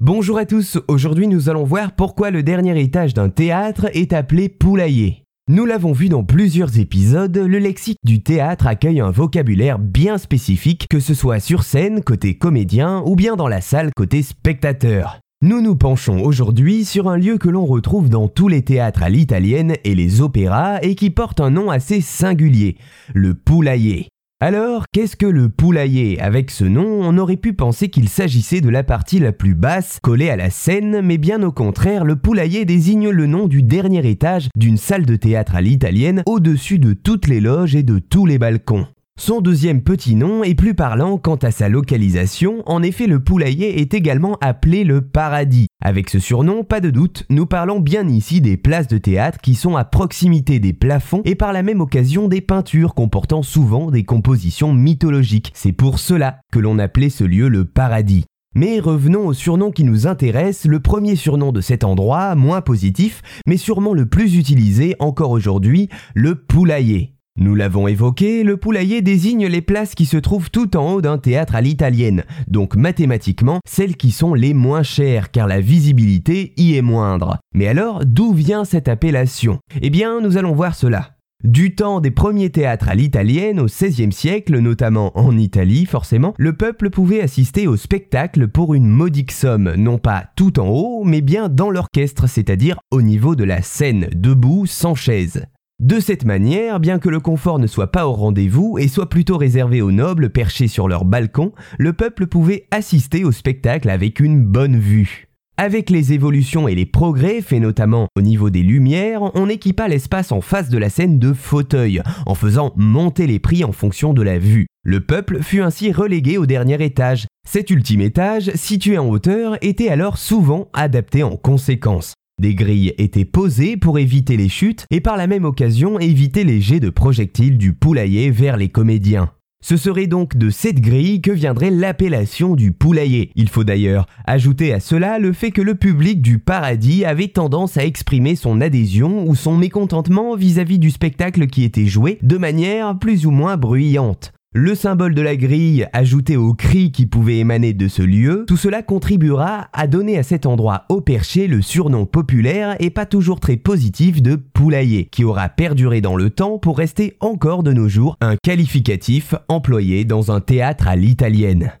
[0.00, 4.48] Bonjour à tous, aujourd'hui nous allons voir pourquoi le dernier étage d'un théâtre est appelé
[4.48, 5.24] poulailler.
[5.48, 10.86] Nous l'avons vu dans plusieurs épisodes, le lexique du théâtre accueille un vocabulaire bien spécifique,
[10.88, 15.18] que ce soit sur scène côté comédien ou bien dans la salle côté spectateur.
[15.42, 19.08] Nous nous penchons aujourd'hui sur un lieu que l'on retrouve dans tous les théâtres à
[19.08, 22.76] l'italienne et les opéras et qui porte un nom assez singulier,
[23.14, 24.06] le poulailler.
[24.40, 26.20] Alors, qu'est-ce que le poulailler?
[26.20, 29.98] Avec ce nom, on aurait pu penser qu'il s'agissait de la partie la plus basse,
[30.00, 34.08] collée à la scène, mais bien au contraire, le poulailler désigne le nom du dernier
[34.08, 38.26] étage d'une salle de théâtre à l'italienne, au-dessus de toutes les loges et de tous
[38.26, 38.86] les balcons.
[39.20, 43.80] Son deuxième petit nom est plus parlant quant à sa localisation, en effet le poulailler
[43.80, 45.66] est également appelé le paradis.
[45.82, 49.56] Avec ce surnom, pas de doute, nous parlons bien ici des places de théâtre qui
[49.56, 54.04] sont à proximité des plafonds et par la même occasion des peintures comportant souvent des
[54.04, 55.50] compositions mythologiques.
[55.52, 58.24] C'est pour cela que l'on appelait ce lieu le paradis.
[58.54, 63.22] Mais revenons au surnom qui nous intéresse, le premier surnom de cet endroit, moins positif,
[63.46, 67.17] mais sûrement le plus utilisé encore aujourd'hui, le poulailler.
[67.40, 71.18] Nous l'avons évoqué, le poulailler désigne les places qui se trouvent tout en haut d'un
[71.18, 76.74] théâtre à l'italienne, donc mathématiquement celles qui sont les moins chères car la visibilité y
[76.74, 77.38] est moindre.
[77.54, 79.60] Mais alors, d'où vient cette appellation?
[79.80, 81.14] Eh bien, nous allons voir cela.
[81.44, 86.54] Du temps des premiers théâtres à l'italienne au XVIe siècle, notamment en Italie forcément, le
[86.54, 91.20] peuple pouvait assister au spectacle pour une modique somme, non pas tout en haut, mais
[91.20, 95.44] bien dans l'orchestre, c'est-à-dire au niveau de la scène, debout, sans chaise.
[95.80, 99.36] De cette manière, bien que le confort ne soit pas au rendez-vous et soit plutôt
[99.36, 104.42] réservé aux nobles perchés sur leur balcon, le peuple pouvait assister au spectacle avec une
[104.42, 105.28] bonne vue.
[105.56, 110.32] Avec les évolutions et les progrès faits notamment au niveau des lumières, on équipa l'espace
[110.32, 114.22] en face de la scène de fauteuils, en faisant monter les prix en fonction de
[114.22, 114.66] la vue.
[114.82, 117.28] Le peuple fut ainsi relégué au dernier étage.
[117.48, 122.14] Cet ultime étage, situé en hauteur, était alors souvent adapté en conséquence.
[122.38, 126.60] Des grilles étaient posées pour éviter les chutes et par la même occasion éviter les
[126.60, 129.30] jets de projectiles du poulailler vers les comédiens.
[129.60, 133.32] Ce serait donc de cette grille que viendrait l'appellation du poulailler.
[133.34, 137.76] Il faut d'ailleurs ajouter à cela le fait que le public du paradis avait tendance
[137.76, 142.38] à exprimer son adhésion ou son mécontentement vis-à-vis -vis du spectacle qui était joué de
[142.38, 144.32] manière plus ou moins bruyante.
[144.54, 148.56] Le symbole de la grille ajouté au cri qui pouvait émaner de ce lieu, tout
[148.56, 153.40] cela contribuera à donner à cet endroit au perché le surnom populaire et pas toujours
[153.40, 157.90] très positif de poulailler, qui aura perduré dans le temps pour rester encore de nos
[157.90, 161.77] jours un qualificatif employé dans un théâtre à l'italienne.